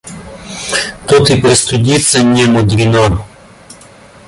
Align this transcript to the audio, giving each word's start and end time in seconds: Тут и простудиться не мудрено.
Тут 1.07 1.29
и 1.29 1.39
простудиться 1.39 2.23
не 2.23 2.45
мудрено. 2.45 3.23